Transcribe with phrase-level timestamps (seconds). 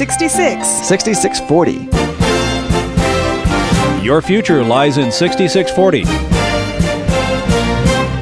[0.00, 0.66] 66.
[0.88, 1.72] 6640.
[4.02, 6.06] Your future lies in 6640.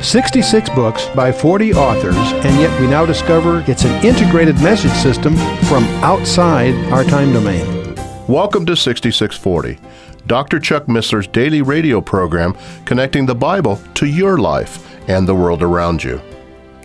[0.03, 5.37] 66 books by 40 authors, and yet we now discover it's an integrated message system
[5.69, 7.65] from outside our time domain.
[8.27, 9.79] Welcome to 6640,
[10.27, 10.59] Dr.
[10.59, 12.57] Chuck Missler's daily radio program
[12.87, 16.21] connecting the Bible to your life and the world around you.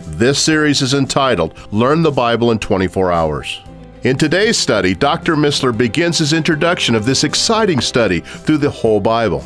[0.06, 3.60] This series is entitled Learn the Bible in 24 Hours.
[4.04, 5.34] In today's study, Dr.
[5.34, 9.42] Missler begins his introduction of this exciting study through the whole Bible.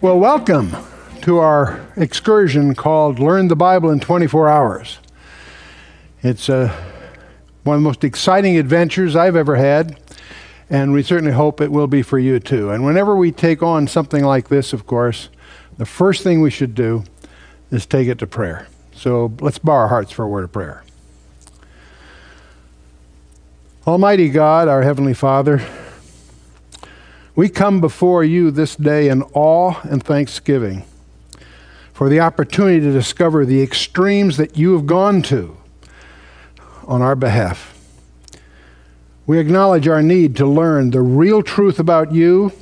[0.00, 0.76] Well, welcome
[1.22, 5.00] to our excursion called Learn the Bible in 24 Hours.
[6.22, 6.72] It's uh,
[7.64, 9.98] one of the most exciting adventures I've ever had,
[10.70, 12.70] and we certainly hope it will be for you too.
[12.70, 15.28] And whenever we take on something like this, of course,
[15.78, 17.04] the first thing we should do
[17.70, 18.66] is take it to prayer.
[18.94, 20.84] So let's bow our hearts for a word of prayer.
[23.86, 25.66] Almighty God, our Heavenly Father,
[27.34, 30.84] we come before you this day in awe and thanksgiving
[31.92, 35.56] for the opportunity to discover the extremes that you have gone to
[36.86, 37.71] on our behalf.
[39.32, 42.52] We acknowledge our need to learn the real truth about you,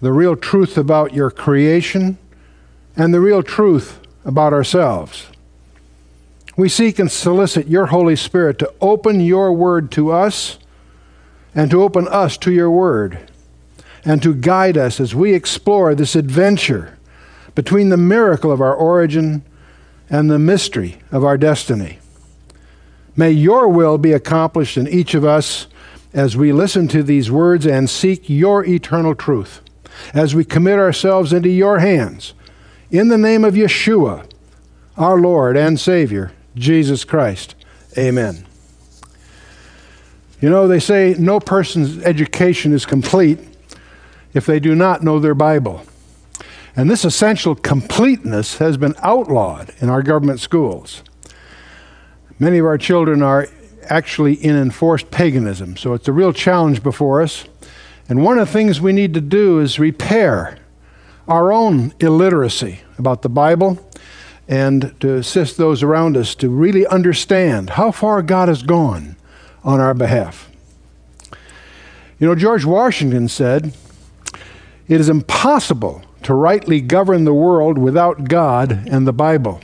[0.00, 2.16] the real truth about your creation,
[2.96, 5.26] and the real truth about ourselves.
[6.56, 10.58] We seek and solicit your Holy Spirit to open your word to us
[11.54, 13.30] and to open us to your word
[14.02, 16.96] and to guide us as we explore this adventure
[17.54, 19.42] between the miracle of our origin
[20.08, 21.98] and the mystery of our destiny.
[23.14, 25.66] May your will be accomplished in each of us
[26.14, 29.60] as we listen to these words and seek your eternal truth,
[30.12, 32.34] as we commit ourselves into your hands.
[32.90, 34.30] In the name of Yeshua,
[34.96, 37.54] our Lord and Savior, Jesus Christ.
[37.96, 38.46] Amen.
[40.40, 43.38] You know, they say no person's education is complete
[44.34, 45.82] if they do not know their Bible.
[46.74, 51.02] And this essential completeness has been outlawed in our government schools.
[52.38, 53.46] Many of our children are
[53.86, 57.44] actually in enforced paganism, so it's a real challenge before us.
[58.08, 60.58] And one of the things we need to do is repair
[61.28, 63.78] our own illiteracy about the Bible
[64.48, 69.16] and to assist those around us to really understand how far God has gone
[69.64, 70.50] on our behalf.
[72.18, 73.74] You know, George Washington said,
[74.88, 79.60] It is impossible to rightly govern the world without God and the Bible.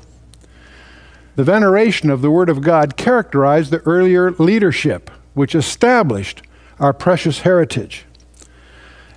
[1.38, 6.43] The veneration of the Word of God characterized the earlier leadership, which established
[6.81, 8.06] our precious heritage.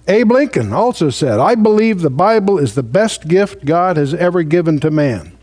[0.07, 4.43] Abe Lincoln also said, I believe the Bible is the best gift God has ever
[4.43, 5.35] given to man.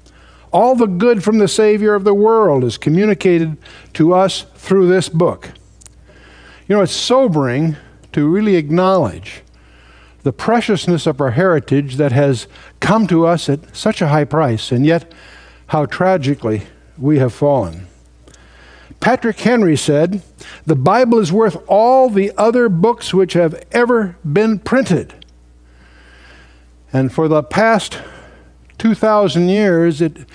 [0.53, 3.57] All the good from the Savior of the world is communicated
[3.95, 5.51] to us through this book.
[6.69, 7.77] You know, it's sobering
[8.13, 9.43] to really acknowledge
[10.23, 12.47] the preciousness of our heritage that has
[12.79, 15.13] come to us at such a high price, and yet
[15.69, 16.63] how tragically
[16.97, 17.87] we have fallen.
[19.01, 20.23] Patrick Henry said,
[20.67, 25.15] The Bible is worth all the other books which have ever been printed.
[26.93, 28.01] And for the past
[28.79, 30.27] 2,000 years, it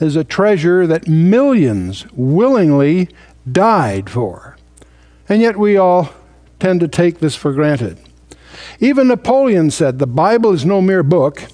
[0.00, 3.08] is a treasure that millions willingly
[3.50, 4.56] died for.
[5.28, 6.10] And yet we all
[6.60, 7.98] tend to take this for granted.
[8.80, 11.44] Even Napoleon said, The Bible is no mere book,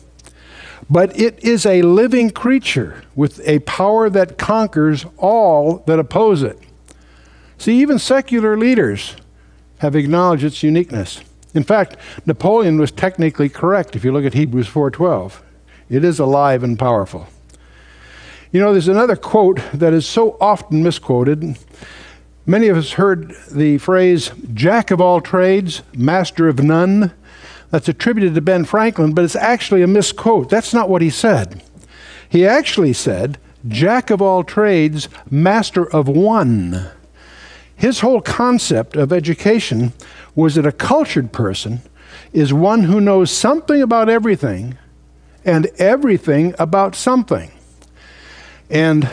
[0.93, 6.59] but it is a living creature with a power that conquers all that oppose it.
[7.57, 9.17] See, even secular leaders
[9.79, 11.23] have acknowledged its uniqueness.
[11.55, 15.41] In fact, Napoleon was technically correct if you look at Hebrews 4:12.
[15.89, 17.27] It is alive and powerful.
[18.51, 21.57] You know, there's another quote that is so often misquoted.
[22.45, 27.13] Many of us heard the phrase jack of all trades, master of none.
[27.73, 30.51] That's attributed to Ben Franklin, but it's actually a misquote.
[30.51, 31.63] That's not what he said.
[32.29, 36.91] He actually said, jack of all trades, master of one.
[37.75, 39.95] His whole concept of education
[40.35, 41.81] was that a cultured person
[42.35, 44.77] is one who knows something about everything
[45.43, 47.51] and everything about something.
[48.69, 49.09] And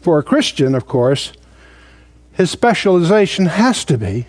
[0.00, 1.34] for a Christian, of course,
[2.32, 4.28] his specialization has to be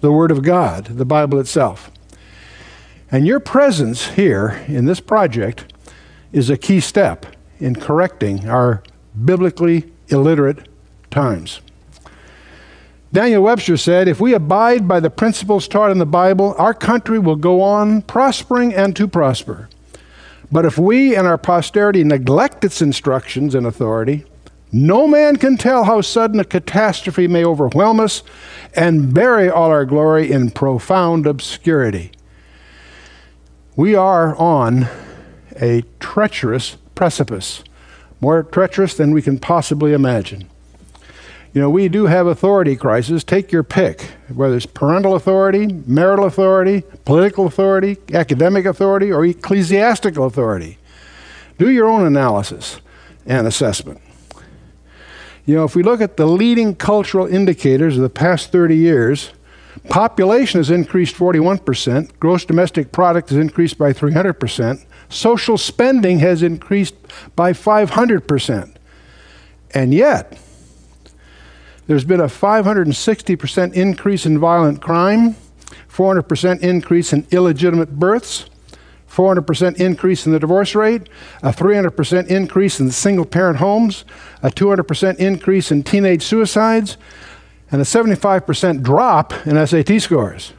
[0.00, 1.90] the Word of God, the Bible itself.
[3.14, 5.72] And your presence here in this project
[6.32, 7.26] is a key step
[7.60, 8.82] in correcting our
[9.24, 10.68] biblically illiterate
[11.12, 11.60] times.
[13.12, 17.20] Daniel Webster said, If we abide by the principles taught in the Bible, our country
[17.20, 19.68] will go on prospering and to prosper.
[20.50, 24.24] But if we and our posterity neglect its instructions and authority,
[24.72, 28.24] no man can tell how sudden a catastrophe may overwhelm us
[28.74, 32.10] and bury all our glory in profound obscurity.
[33.76, 34.86] We are on
[35.60, 37.64] a treacherous precipice,
[38.20, 40.48] more treacherous than we can possibly imagine.
[41.52, 43.24] You know, we do have authority crises.
[43.24, 50.24] Take your pick, whether it's parental authority, marital authority, political authority, academic authority, or ecclesiastical
[50.24, 50.78] authority.
[51.58, 52.80] Do your own analysis
[53.26, 54.00] and assessment.
[55.46, 59.32] You know, if we look at the leading cultural indicators of the past 30 years,
[59.88, 66.94] population has increased 41%, gross domestic product has increased by 300%, social spending has increased
[67.36, 68.74] by 500%.
[69.72, 70.38] And yet,
[71.86, 75.36] there's been a 560% increase in violent crime,
[75.88, 78.48] 400% increase in illegitimate births,
[79.14, 81.08] 400% increase in the divorce rate,
[81.42, 84.04] a 300% increase in single parent homes,
[84.42, 86.96] a 200% increase in teenage suicides,
[87.74, 90.52] and a 75% drop in SAT scores.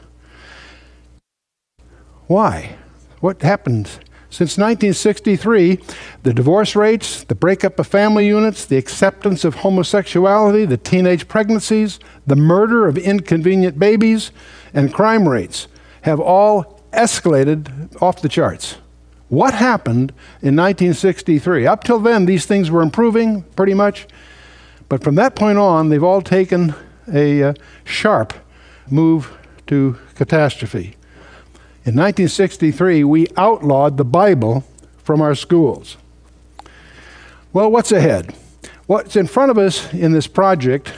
[2.26, 2.76] Why?
[3.20, 3.86] What happened?
[4.28, 5.80] Since 1963,
[6.24, 11.98] the divorce rates, the breakup of family units, the acceptance of homosexuality, the teenage pregnancies,
[12.26, 14.30] the murder of inconvenient babies,
[14.74, 15.68] and crime rates
[16.02, 18.76] have all escalated off the charts.
[19.30, 20.10] What happened
[20.42, 21.66] in 1963?
[21.66, 24.06] Up till then, these things were improving pretty much,
[24.90, 26.74] but from that point on, they've all taken
[27.12, 27.54] a uh,
[27.84, 28.32] sharp
[28.90, 29.36] move
[29.66, 30.96] to catastrophe.
[31.84, 34.64] In 1963, we outlawed the Bible
[35.02, 35.96] from our schools.
[37.52, 38.34] Well, what's ahead?
[38.86, 40.92] What's in front of us in this project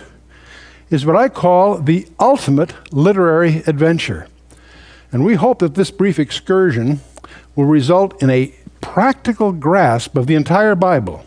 [0.91, 4.27] is what I call the ultimate literary adventure.
[5.13, 7.01] And we hope that this brief excursion
[7.55, 11.25] will result in a practical grasp of the entire Bible,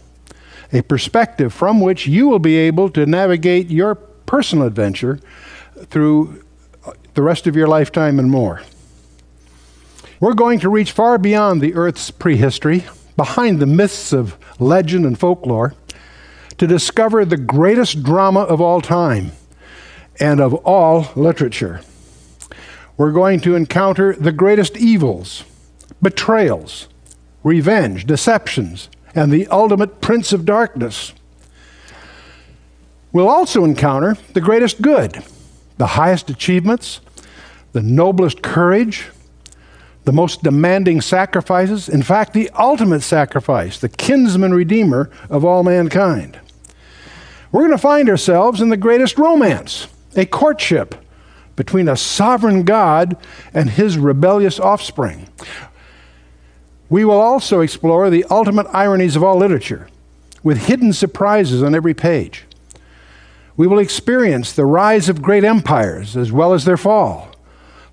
[0.73, 3.95] a perspective from which you will be able to navigate your
[4.31, 5.19] personal adventure
[5.87, 6.41] through
[6.85, 8.61] uh, the rest of your lifetime and more.
[10.21, 12.85] We're going to reach far beyond the earth's prehistory,
[13.17, 15.73] behind the myths of legend and folklore,
[16.57, 19.33] to discover the greatest drama of all time
[20.19, 21.81] and of all literature
[23.01, 25.43] we're going to encounter the greatest evils,
[26.03, 26.87] betrayals,
[27.43, 31.11] revenge, deceptions, and the ultimate prince of darkness.
[33.13, 35.23] We'll also encounter the greatest good,
[35.77, 37.01] the highest achievements,
[37.73, 39.09] the noblest courage,
[40.03, 46.39] the most demanding sacrifices, in fact, the ultimate sacrifice, the kinsman redeemer of all mankind.
[47.51, 50.95] We're going to find ourselves in the greatest romance, a courtship
[51.55, 53.17] between a sovereign God
[53.53, 55.27] and his rebellious offspring.
[56.89, 59.87] We will also explore the ultimate ironies of all literature,
[60.43, 62.45] with hidden surprises on every page.
[63.61, 67.29] We will experience the rise of great empires as well as their fall.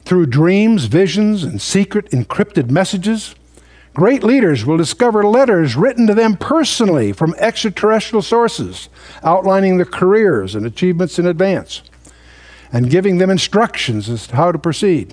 [0.07, 3.35] Through dreams, visions, and secret encrypted messages,
[3.93, 8.89] great leaders will discover letters written to them personally from extraterrestrial sources,
[9.23, 11.83] outlining their careers and achievements in advance
[12.73, 15.13] and giving them instructions as to how to proceed.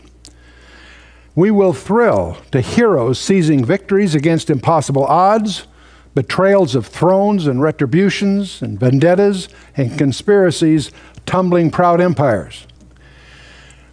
[1.36, 5.68] We will thrill to heroes seizing victories against impossible odds,
[6.16, 10.90] betrayals of thrones and retributions, and vendettas and conspiracies
[11.26, 12.66] tumbling proud empires.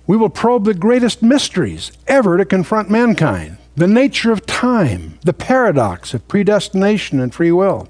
[0.07, 5.33] We will probe the greatest mysteries ever to confront mankind the nature of time, the
[5.33, 7.89] paradox of predestination and free will,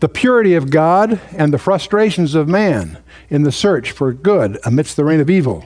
[0.00, 2.98] the purity of God and the frustrations of man
[3.30, 5.64] in the search for good amidst the reign of evil.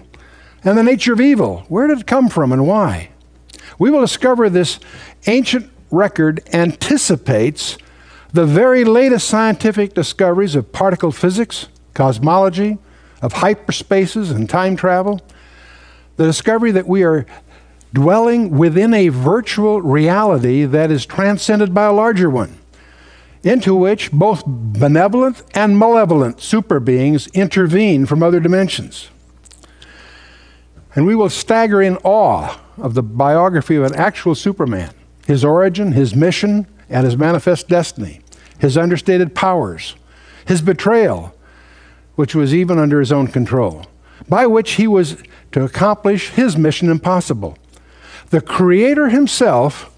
[0.64, 3.10] And the nature of evil, where did it come from and why?
[3.78, 4.78] We will discover this
[5.26, 7.78] ancient record anticipates
[8.32, 12.78] the very latest scientific discoveries of particle physics, cosmology,
[13.20, 15.20] of hyperspaces and time travel.
[16.16, 17.26] The discovery that we are
[17.92, 22.58] dwelling within a virtual reality that is transcended by a larger one
[23.42, 29.08] into which both benevolent and malevolent super beings intervene from other dimensions.
[30.94, 34.94] And we will stagger in awe of the biography of an actual Superman,
[35.32, 38.20] his origin, his mission, and his manifest destiny,
[38.58, 39.96] his understated powers,
[40.44, 41.34] his betrayal,
[42.16, 43.86] which was even under his own control,
[44.28, 45.16] by which he was
[45.50, 47.56] to accomplish his mission impossible.
[48.28, 49.90] The Creator himself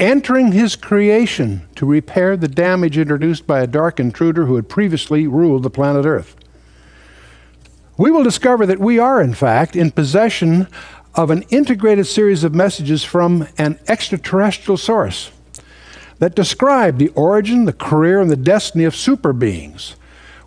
[0.00, 5.28] entering his creation to repair the damage introduced by a dark intruder who had previously
[5.28, 6.34] ruled the planet Earth.
[7.96, 10.66] We will discover that we are, in fact, in possession
[11.14, 15.30] of an integrated series of messages from an extraterrestrial source.
[16.20, 19.96] that describe the origin, the career, and the destiny of super beings,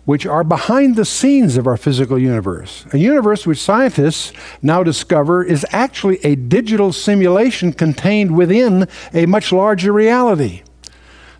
[0.04, 2.86] which are behind the scenes of our physical universe.
[2.92, 9.50] A universe which scientists now discover is actually a digital simulation contained within a much
[9.50, 10.62] larger reality.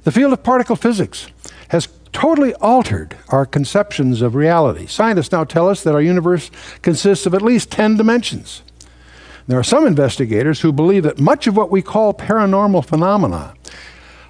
[0.02, 1.28] The field of particle physics
[1.68, 4.86] has totally altered our conceptions of reality.
[4.86, 6.50] Scientists now tell us that our universe
[6.82, 8.62] consists of at least 10 dimensions.
[9.46, 13.54] There are some investigators who believe that much of what we call paranormal phenomena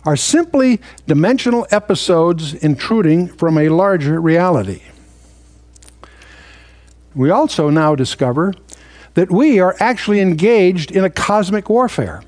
[0.04, 4.82] are simply dimensional episodes intruding from a larger reality.
[7.14, 8.54] We also now discover
[9.14, 12.22] that we are actually engaged in a cosmic warfare,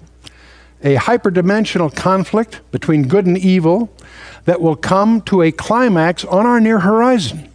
[0.82, 3.92] a hyperdimensional conflict between good and evil
[4.44, 7.50] that will come to a climax on our near horizon.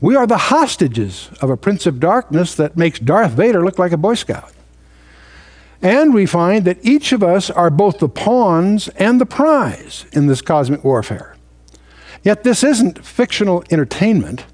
[0.00, 3.92] We are the hostages of a prince of darkness that makes Darth Vader look like
[3.92, 4.52] a Boy Scout.
[5.82, 10.26] And we find that each of us are both the pawns and the prize in
[10.26, 11.36] this cosmic warfare.
[12.22, 14.44] Yet this isn't fictional entertainment,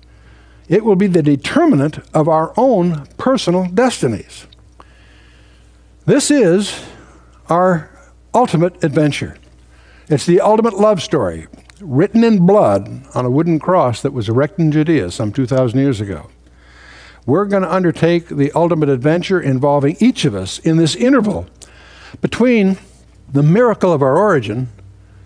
[0.68, 4.46] it will be the determinant of our own personal destinies.
[6.06, 6.84] This is
[7.48, 7.90] our
[8.34, 9.36] ultimate adventure.
[10.08, 11.48] It's the ultimate love story,
[11.80, 16.00] written in blood on a wooden cross that was erected in Judea some 2,000 years
[16.00, 16.30] ago.
[17.26, 21.46] We're going to undertake the ultimate adventure involving each of us in this interval
[22.20, 22.78] between
[23.32, 24.68] the miracle of our origin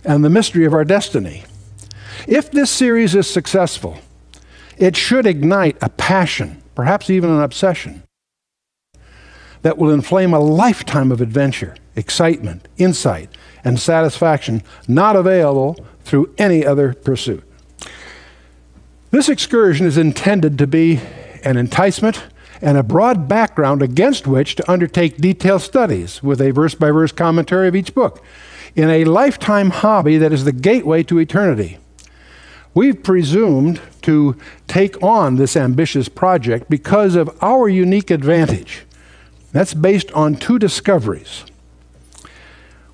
[0.04, 1.44] and the mystery of our destiny.
[2.26, 3.98] If this series is successful,
[4.78, 8.02] it should ignite a passion, perhaps even an obsession,
[9.62, 13.28] that will inflame a lifetime of adventure, excitement, insight,
[13.62, 15.76] and satisfaction not available
[16.10, 17.44] through any other pursuit.
[19.12, 21.00] This excursion is intended to be
[21.44, 22.24] an enticement
[22.60, 27.12] and a broad background against which to undertake detailed studies with a verse by verse
[27.12, 28.24] commentary of each book
[28.74, 31.78] in a lifetime hobby that is the gateway to eternity.
[32.74, 34.36] We've presumed to
[34.66, 38.82] take on this ambitious project because of our unique advantage.
[39.52, 41.44] That's based on two discoveries.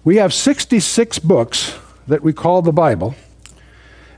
[0.04, 3.14] We have 66 books that we call the Bible,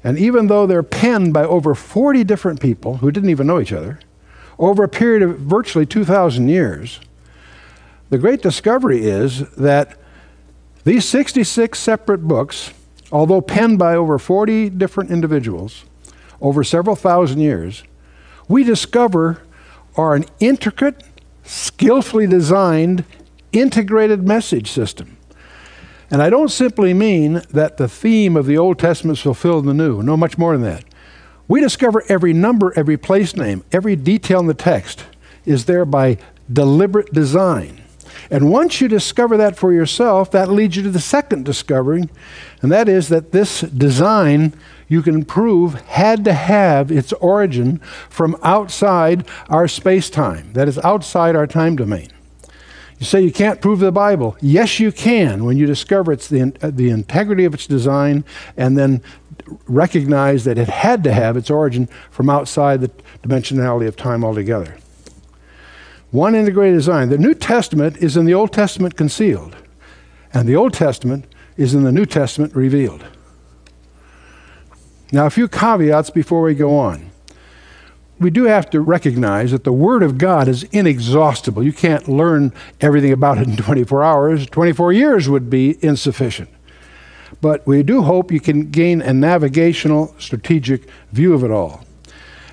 [0.04, 3.72] and even though they're penned by over 40 different people who didn't even know each
[3.72, 3.98] other,
[4.58, 7.00] over a period of virtually 2,000 years,
[8.10, 9.98] the great discovery is that
[10.84, 12.72] these 66 separate books,
[13.12, 15.84] although penned by over 40 different individuals
[16.40, 17.82] over several thousand years,
[18.48, 19.42] we discover
[19.96, 21.02] are an intricate,
[21.44, 23.04] skillfully designed,
[23.52, 25.17] integrated message system.
[26.10, 29.76] And I don't simply mean that the theme of the Old Testament is fulfilled in
[29.76, 30.02] the New.
[30.02, 30.84] No, much more than that.
[31.46, 35.04] We discover every number, every place name, every detail in the text
[35.44, 36.18] is there by
[36.50, 37.82] deliberate design.
[38.30, 42.08] And once you discover that for yourself, that leads you to the second discovery,
[42.60, 44.52] and that is that this design
[44.88, 50.78] you can prove had to have its origin from outside our space time, that is,
[50.78, 52.08] outside our time domain.
[52.98, 54.36] You say you can't prove the Bible.
[54.40, 58.24] Yes, you can when you discover it's the, uh, the integrity of its design
[58.56, 59.02] and then
[59.66, 62.90] recognize that it had to have its origin from outside the
[63.22, 64.76] dimensionality of time altogether.
[66.10, 67.08] One integrated design.
[67.10, 69.54] The New Testament is in the Old Testament concealed,
[70.32, 71.26] and the Old Testament
[71.56, 73.04] is in the New Testament revealed.
[75.12, 77.10] Now, a few caveats before we go on.
[78.20, 81.62] We do have to recognize that the Word of God is inexhaustible.
[81.62, 84.46] You can't learn everything about it in 24 hours.
[84.46, 86.48] 24 years would be insufficient.
[87.40, 91.84] But we do hope you can gain a navigational, strategic view of it all.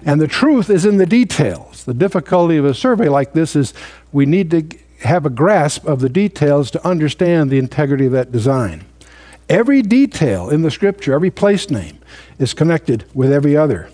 [0.03, 1.83] And the truth is in the details.
[1.83, 3.73] The difficulty of a survey like this is
[4.11, 4.63] we need to
[4.99, 8.85] have a grasp of the details to understand the integrity of that design.
[9.49, 11.99] Every detail in the scripture, every place name,
[12.37, 13.89] is connected with every other.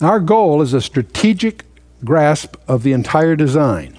[0.00, 1.64] Our goal is a strategic
[2.04, 3.96] grasp of the entire design.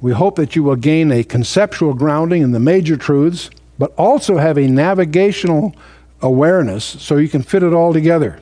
[0.00, 4.38] We hope that you will gain a conceptual grounding in the major truths but also
[4.38, 5.74] have a navigational
[6.20, 8.40] awareness so you can fit it all together.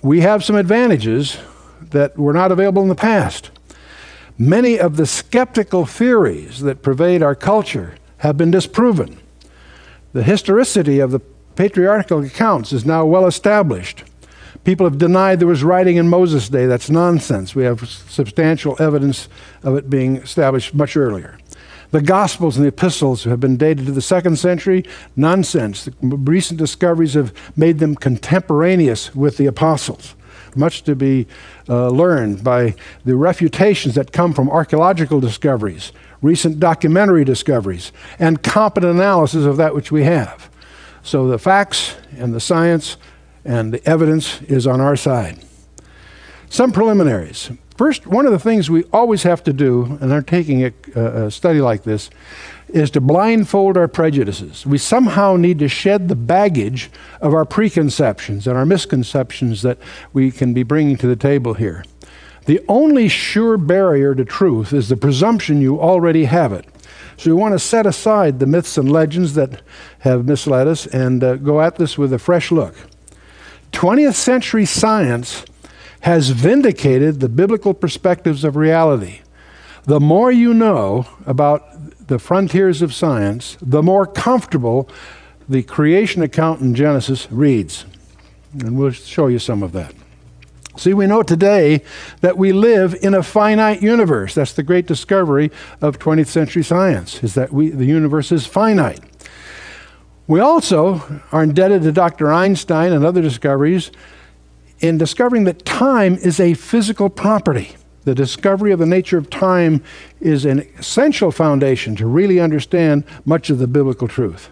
[0.00, 1.36] We have some advantages
[1.90, 3.50] that were not available in the past.
[4.38, 9.18] Many of the skeptical theories that pervade our culture have been disproven.
[10.14, 11.20] The historicity of the
[11.56, 14.04] patriarchal accounts is now well established.
[14.64, 16.66] People have denied there was writing in Moses' day.
[16.66, 17.54] That's nonsense.
[17.54, 19.28] We have substantial evidence
[19.62, 21.38] of it being established much earlier.
[21.92, 24.84] The Gospels and the epistles have been dated to the second century.
[25.16, 25.86] Nonsense.
[25.86, 30.14] The recent discoveries have made them contemporaneous with the apostles.
[30.54, 31.26] Much to be
[31.68, 32.74] uh, learned by
[33.04, 39.74] the refutations that come from archaeological discoveries, recent documentary discoveries, and competent analysis of that
[39.74, 40.50] which we have.
[41.02, 42.96] So the facts and the science
[43.44, 45.38] and the evidence is on our side.
[46.48, 47.50] Some preliminaries.
[47.76, 51.30] First, one of the things we always have to do, and I'm taking a, a
[51.30, 52.10] study like this,
[52.68, 54.66] is to blindfold our prejudices.
[54.66, 59.78] We somehow need to shed the baggage of our preconceptions and our misconceptions that
[60.12, 61.84] we can be bringing to the table here.
[62.44, 66.66] The only sure barrier to truth is the presumption you already have it.
[67.16, 69.62] So we want to set aside the myths and legends that
[70.00, 72.74] have misled us and uh, go at this with a fresh look.
[73.72, 75.44] 20th century science
[76.00, 79.20] has vindicated the biblical perspectives of reality.
[79.84, 84.88] The more you know about the frontiers of science, the more comfortable
[85.48, 87.84] the creation account in Genesis reads.
[88.52, 89.94] And we'll show you some of that.
[90.76, 91.82] See, we know today
[92.20, 94.34] that we live in a finite universe.
[94.34, 95.50] That's the great discovery
[95.80, 99.00] of 20th century science, is that we, the universe is finite.
[100.30, 102.32] We also are indebted to Dr.
[102.32, 103.90] Einstein and other discoveries
[104.78, 107.74] in discovering that time is a physical property.
[108.04, 109.82] The discovery of the nature of time
[110.20, 114.50] is an essential foundation to really understand much of the biblical truth.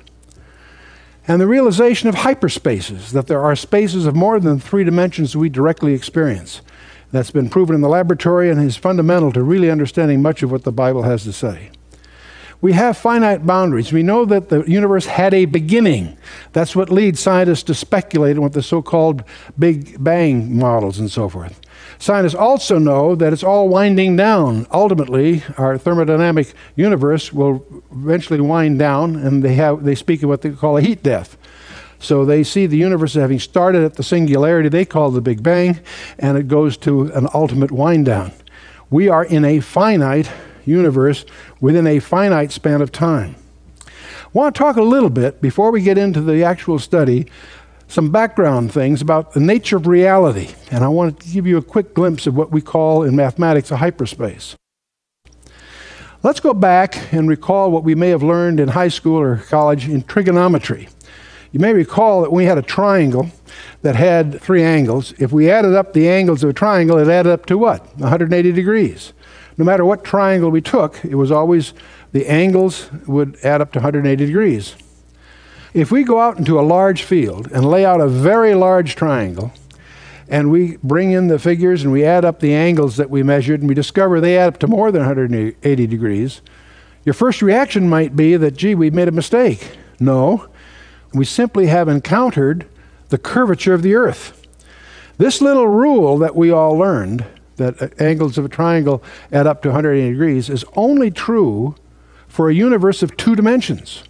[1.28, 5.48] And the realization of hyperspaces, that there are spaces of more than three dimensions we
[5.48, 6.60] directly experience.
[7.12, 10.64] That's been proven in the laboratory and is fundamental to really understanding much of what
[10.64, 11.70] the Bible has to say.
[12.60, 13.92] We have finite boundaries.
[13.92, 16.18] We know that the universe had a beginning.
[16.52, 19.22] That's what leads scientists to speculate on what the so called
[19.56, 21.60] Big Bang models and so forth.
[22.00, 24.66] Scientists also know that it's all winding down.
[24.72, 30.42] Ultimately, our thermodynamic universe will eventually wind down, and they, have, they speak of what
[30.42, 31.36] they call a heat death.
[32.00, 35.78] So they see the universe having started at the singularity they call the Big Bang,
[36.18, 38.32] and it goes to an ultimate wind down.
[38.90, 40.30] We are in a finite
[40.68, 41.24] universe
[41.60, 43.36] within a finite span of time.
[43.86, 47.26] I want to talk a little bit, before we get into the actual study,
[47.88, 50.50] some background things about the nature of reality.
[50.70, 53.70] And I want to give you a quick glimpse of what we call in mathematics
[53.70, 54.54] a hyperspace.
[56.22, 59.88] Let's go back and recall what we may have learned in high school or college
[59.88, 60.88] in trigonometry.
[61.52, 63.30] You may recall that we had a triangle
[63.80, 65.14] that had three angles.
[65.18, 67.86] If we added up the angles of a triangle, it added up to what?
[67.96, 69.14] 180 degrees
[69.58, 71.74] no matter what triangle we took, it was always
[72.12, 74.76] the angles would add up to 180 degrees.
[75.74, 79.52] If we go out into a large field and lay out a very large triangle,
[80.28, 83.60] and we bring in the figures and we add up the angles that we measured,
[83.60, 86.40] and we discover they add up to more than 180 degrees,
[87.04, 89.76] your first reaction might be that, gee, we made a mistake.
[89.98, 90.46] No,
[91.12, 92.66] we simply have encountered
[93.08, 94.46] the curvature of the earth.
[95.16, 97.24] This little rule that we all learned
[97.58, 101.76] that uh, angles of a triangle add up to 180 degrees is only true
[102.26, 104.02] for a universe of two dimensions.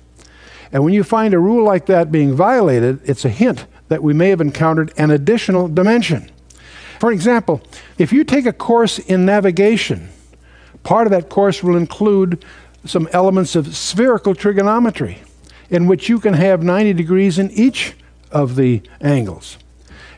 [0.72, 4.12] And when you find a rule like that being violated, it's a hint that we
[4.12, 6.30] may have encountered an additional dimension.
[7.00, 7.62] For example,
[7.96, 10.08] if you take a course in navigation,
[10.82, 12.44] part of that course will include
[12.84, 15.18] some elements of spherical trigonometry,
[15.70, 17.94] in which you can have 90 degrees in each
[18.30, 19.58] of the angles.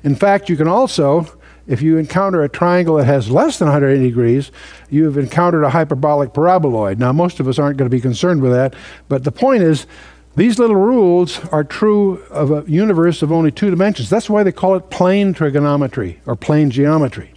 [0.02, 1.39] In fact, you can also
[1.70, 4.50] if you encounter a triangle that has less than 180 degrees,
[4.90, 6.98] you have encountered a hyperbolic paraboloid.
[6.98, 8.74] Now, most of us aren't going to be concerned with that,
[9.08, 9.86] but the point is,
[10.34, 14.10] these little rules are true of a universe of only two dimensions.
[14.10, 17.34] That's why they call it plane trigonometry or plane geometry.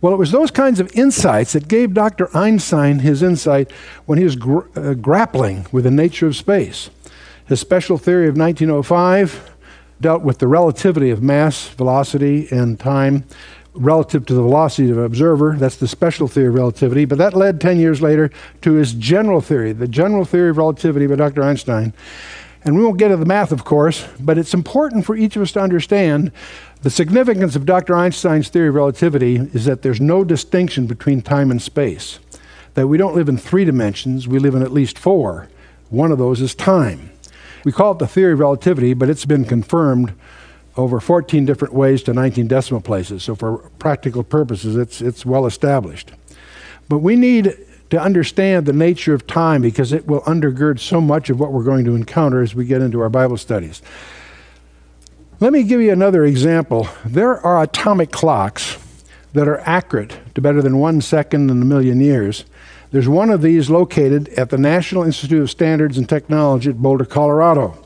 [0.00, 2.34] Well, it was those kinds of insights that gave Dr.
[2.36, 3.72] Einstein his insight
[4.06, 6.90] when he was gr- uh, grappling with the nature of space.
[7.46, 9.56] His special theory of 1905
[10.00, 13.24] dealt with the relativity of mass, velocity, and time
[13.74, 15.54] relative to the velocity of an observer.
[15.56, 17.04] That's the special theory of relativity.
[17.04, 18.30] But that led 10 years later
[18.62, 21.42] to his general theory, the general theory of relativity by Dr.
[21.42, 21.92] Einstein.
[22.64, 25.42] And we won't get into the math, of course, but it's important for each of
[25.42, 26.32] us to understand
[26.82, 27.96] the significance of Dr.
[27.96, 32.18] Einstein's theory of relativity is that there's no distinction between time and space.
[32.74, 35.48] That we don't live in three dimensions, we live in at least four.
[35.90, 37.10] One of those is time.
[37.64, 40.14] We call it the theory of relativity, but it's been confirmed
[40.76, 43.24] over 14 different ways to 19 decimal places.
[43.24, 46.12] So, for practical purposes, it's, it's well established.
[46.88, 47.56] But we need
[47.90, 51.64] to understand the nature of time because it will undergird so much of what we're
[51.64, 53.82] going to encounter as we get into our Bible studies.
[55.40, 56.88] Let me give you another example.
[57.04, 58.76] There are atomic clocks
[59.32, 62.44] that are accurate to better than one second in a million years.
[62.90, 67.04] There's one of these located at the National Institute of Standards and Technology at Boulder,
[67.04, 67.76] Colorado.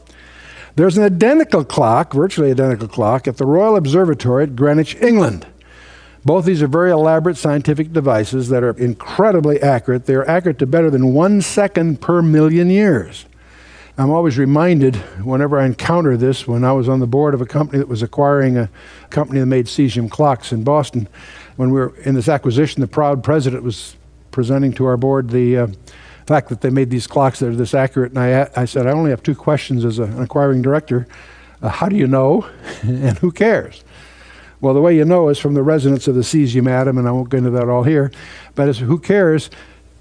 [0.77, 5.47] There's an identical clock, virtually identical clock, at the Royal Observatory at Greenwich, England.
[6.25, 10.07] Both these are very elaborate scientific devices that are incredibly accurate.
[10.07, 13.27] They're accurate to better than one second per million years.
[13.99, 17.47] I'm always reminded whenever I encounter this when I was on the board of a
[17.47, 18.71] company that was acquiring a
[19.11, 21.09] company that made cesium clocks in Boston.
[21.57, 23.97] When we were in this acquisition, the proud president was
[24.33, 25.66] presenting to our board the uh,
[26.27, 28.12] fact that they made these clocks that are this accurate.
[28.12, 31.07] And I, I said, I only have two questions as an acquiring director.
[31.61, 32.47] Uh, how do you know?
[32.83, 33.85] and who cares?
[34.61, 37.11] Well, the way you know is from the resonance of the cesium atom, and I
[37.11, 38.12] won't go into that all here.
[38.55, 39.51] But as who cares?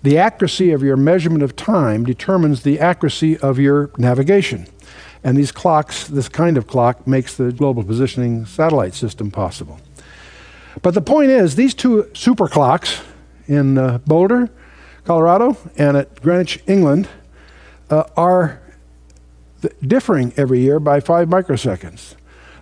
[0.04, 4.68] The accuracy of your measurement of time determines the accuracy of your navigation.
[5.24, 9.80] And these clocks, this kind of clock, makes the global positioning satellite system possible.
[10.82, 13.02] But the point is, these two super clocks
[13.52, 14.50] in uh, Boulder,
[15.04, 17.10] Colorado, and at Greenwich, England,
[17.90, 18.62] uh, are
[19.62, 22.16] th- differing every year by five microseconds.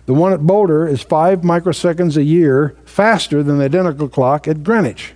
[0.06, 4.64] The one at Boulder is five microseconds a year faster than the identical clock at
[4.64, 5.12] Greenwich.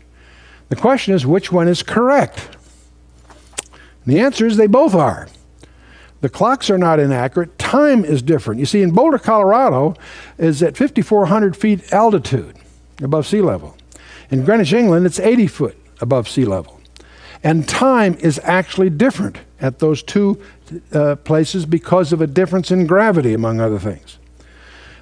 [0.69, 2.57] The question is which one is correct?
[4.05, 5.27] And the answer is they both are.
[6.21, 8.61] The clocks are not inaccurate, time is different.
[8.61, 9.97] You see, in Boulder, Colorado,
[10.39, 12.57] is at 5,400 feet altitude
[13.03, 13.77] above sea level.
[14.31, 16.81] In Greenwich, England, it's 80 foot above sea level.
[17.43, 20.41] And time is actually different at those two
[20.93, 24.19] uh, places because of a difference in gravity, among other things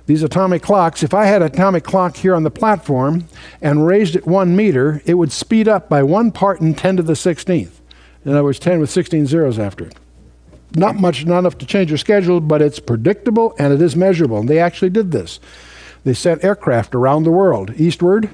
[0.07, 3.29] these atomic clocks, if I had an atomic clock here on the platform
[3.61, 7.03] and raised it one meter, it would speed up by one part in 10 to
[7.03, 7.81] the 16th.
[8.25, 9.97] In other words, 10 with 16 zeros after it.
[10.75, 14.39] Not much, not enough to change your schedule, but it's predictable and it is measurable.
[14.39, 15.39] And they actually did this.
[16.05, 18.31] They sent aircraft around the world, eastward,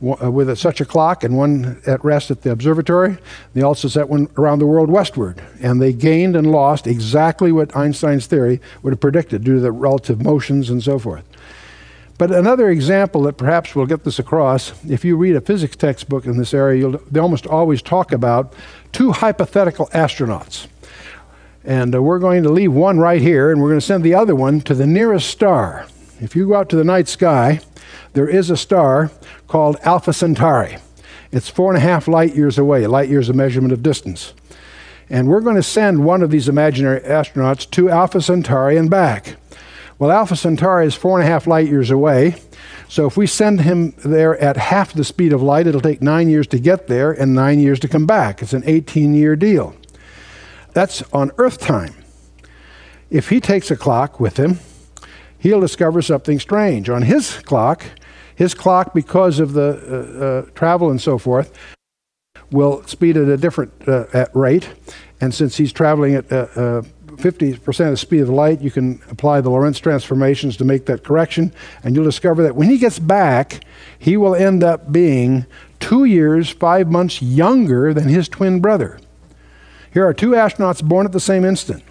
[0.00, 3.18] with a, such a clock and one at rest at the observatory.
[3.54, 5.42] They also set one around the world westward.
[5.60, 9.72] And they gained and lost exactly what Einstein's theory would have predicted due to the
[9.72, 11.24] relative motions and so forth.
[12.18, 16.24] But another example that perhaps will get this across, if you read a physics textbook
[16.24, 18.54] in this area, they almost always talk about
[18.92, 20.66] two hypothetical astronauts.
[21.62, 24.14] And uh, we're going to leave one right here, and we're going to send the
[24.14, 25.86] other one to the nearest star.
[26.20, 27.60] If you go out to the night sky,
[28.12, 29.10] there is a star
[29.48, 30.78] called Alpha Centauri.
[31.32, 34.32] It's four and a half light years away, light years a measurement of distance.
[35.08, 39.36] And we're going to send one of these imaginary astronauts to Alpha Centauri and back.
[39.98, 42.36] Well, Alpha Centauri is four and a half light years away.
[42.88, 46.28] So if we send him there at half the speed of light, it'll take nine
[46.28, 48.42] years to get there and nine years to come back.
[48.42, 49.74] It's an 18 year deal.
[50.72, 51.94] That's on Earth time.
[53.10, 54.58] If he takes a clock with him,
[55.46, 56.90] he'll discover something strange.
[56.90, 57.84] On his clock,
[58.34, 61.56] his clock, because of the uh, uh, travel and so forth,
[62.50, 64.68] will speed at a different uh, at rate.
[65.20, 69.48] And since he's traveling at 50% of the speed of light, you can apply the
[69.48, 71.54] Lorentz transformations to make that correction.
[71.82, 73.64] And you'll discover that when he gets back,
[73.98, 75.46] he will end up being
[75.80, 78.98] two years, five months younger than his twin brother.
[79.92, 81.82] Here are two astronauts born at the same instant.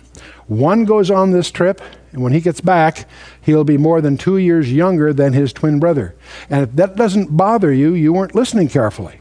[0.48, 1.82] One goes on this trip,
[2.16, 3.10] and when he gets back,
[3.42, 6.16] he'll be more than two years younger than his twin brother.
[6.50, 9.20] And if that doesn't bother you, you weren't listening carefully.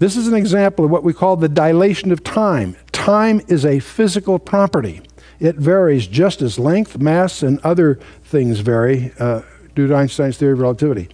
[0.00, 2.76] This is an example of what we call the dilation of time.
[2.90, 5.02] Time is a physical property.
[5.38, 9.42] It varies just as length, mass, and other things vary uh,
[9.76, 11.08] due to Einstein's theory of relativity.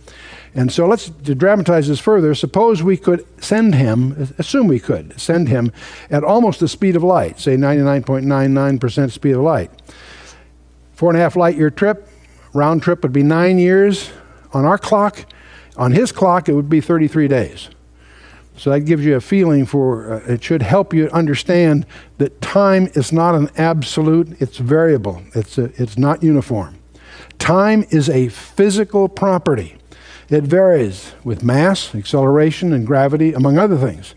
[0.55, 2.35] And so let's to dramatize this further.
[2.35, 5.73] Suppose we could send him, assume we could, send him
[6.11, 9.71] at almost the speed of light, say 99.99% speed of light.
[11.01, 12.07] Four and a half light year trip,
[12.53, 14.11] round trip would be nine years.
[14.53, 15.25] On our clock,
[15.79, 17.71] on his clock, it would be 33 days.
[18.59, 21.87] So that gives you a feeling for, uh, it should help you understand
[22.19, 26.79] that time is not an absolute, it's variable, it's, a, it's not uniform.
[27.39, 29.79] Time is a physical property.
[30.29, 34.15] It varies with mass, acceleration, and gravity, among other things.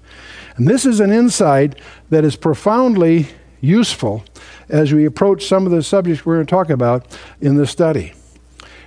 [0.58, 3.28] And this is an insight that is profoundly
[3.62, 4.26] useful
[4.70, 7.06] as we approach some of the subjects we're going to talk about
[7.42, 8.14] in this study.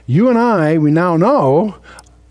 [0.06, 1.76] You and I, we now know,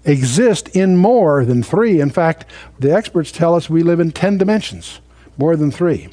[0.05, 1.99] exist in more than three.
[1.99, 2.45] In fact,
[2.79, 5.01] the experts tell us we live in 10 dimensions,
[5.37, 6.09] more than three.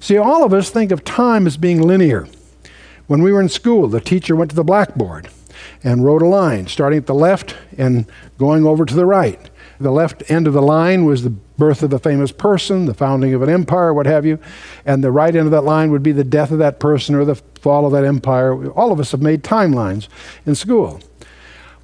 [0.00, 2.28] See, all of us think of time as being linear.
[3.06, 5.28] When we were in school, the teacher went to the blackboard
[5.82, 8.06] and wrote a line starting at the left and
[8.38, 9.50] going over to the right.
[9.80, 13.34] The left end of the line was the birth of a famous person, the founding
[13.34, 14.38] of an empire, what have you.
[14.86, 17.24] And the right end of that line would be the death of that person or
[17.24, 18.70] the fall of that empire.
[18.70, 20.08] All of us have made timelines
[20.46, 21.00] in school.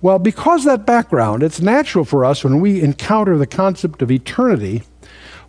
[0.01, 4.83] Well, because that background, it's natural for us when we encounter the concept of eternity,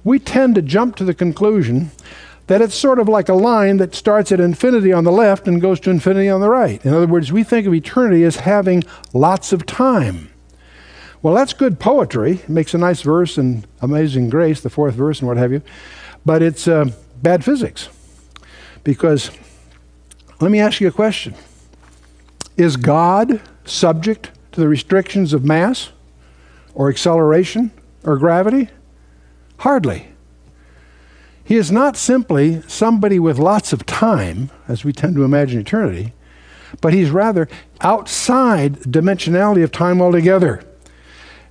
[0.04, 1.92] we tend to jump to the conclusion
[2.48, 5.62] that it's sort of like a line that starts at infinity on the left and
[5.62, 6.84] goes to infinity on the right.
[6.86, 8.84] In other words, we think of eternity as having
[9.14, 10.30] lots of time.
[11.26, 12.34] Well, that's good poetry.
[12.34, 15.64] It makes a nice verse in Amazing Grace, the fourth verse, and what have you.
[16.24, 16.92] But it's uh,
[17.24, 17.90] bad physics.
[18.84, 19.32] Because
[20.40, 21.34] let me ask you a question
[22.58, 25.90] Is God subject to the restrictions of mass
[26.76, 27.72] or acceleration
[28.04, 28.70] or gravity?
[29.58, 30.10] Hardly.
[31.44, 36.14] He is not simply somebody with lots of time, as we tend to imagine eternity,
[36.82, 37.48] but he's rather
[37.82, 40.64] outside dimensionality of time altogether.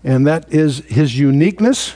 [0.05, 1.95] And that is his uniqueness,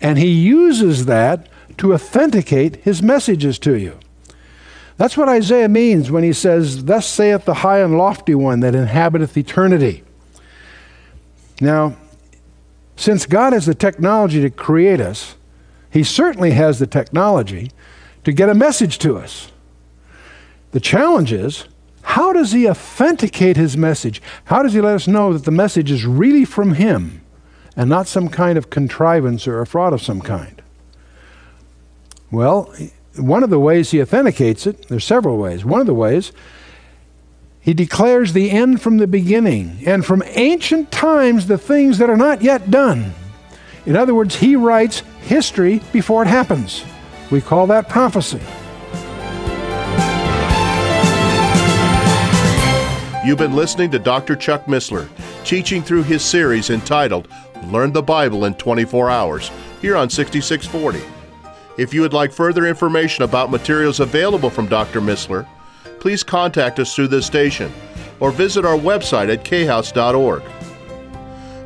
[0.00, 3.98] and he uses that to authenticate his messages to you.
[4.96, 8.74] That's what Isaiah means when he says, Thus saith the high and lofty one that
[8.74, 10.04] inhabiteth eternity.
[11.60, 11.96] Now,
[12.96, 15.34] since God has the technology to create us,
[15.90, 17.72] he certainly has the technology
[18.24, 19.50] to get a message to us.
[20.72, 21.64] The challenge is
[22.02, 24.22] how does he authenticate his message?
[24.44, 27.19] How does he let us know that the message is really from him
[27.80, 30.60] and not some kind of contrivance or a fraud of some kind?
[32.30, 32.70] Well,
[33.16, 35.64] one of the ways he authenticates it, there's several ways.
[35.64, 36.30] One of the ways,
[37.58, 42.18] he declares the end from the beginning and from ancient times the things that are
[42.18, 43.14] not yet done.
[43.86, 46.84] In other words, he writes history before it happens.
[47.30, 48.42] We call that prophecy.
[53.24, 54.36] You've been listening to Dr.
[54.36, 55.08] Chuck Missler,
[55.46, 57.26] teaching through his series entitled
[57.64, 61.00] Learn the Bible in 24 Hours, here on 6640.
[61.76, 65.00] If you would like further information about materials available from Dr.
[65.00, 65.46] Missler,
[65.98, 67.72] please contact us through this station
[68.18, 70.42] or visit our website at khouse.org.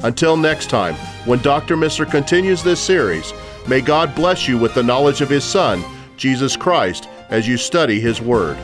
[0.05, 1.77] Until next time, when Dr.
[1.77, 3.33] Missler continues this series,
[3.67, 5.83] may God bless you with the knowledge of His Son,
[6.17, 8.59] Jesus Christ, as you study His Word.